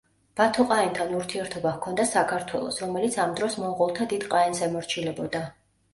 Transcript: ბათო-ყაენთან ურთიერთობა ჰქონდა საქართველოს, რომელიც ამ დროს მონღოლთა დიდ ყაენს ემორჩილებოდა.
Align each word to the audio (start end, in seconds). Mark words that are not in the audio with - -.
ბათო-ყაენთან 0.39 1.11
ურთიერთობა 1.17 1.73
ჰქონდა 1.75 2.07
საქართველოს, 2.13 2.81
რომელიც 2.85 3.19
ამ 3.27 3.35
დროს 3.41 3.59
მონღოლთა 3.65 4.09
დიდ 4.15 4.27
ყაენს 4.33 4.65
ემორჩილებოდა. 4.71 5.45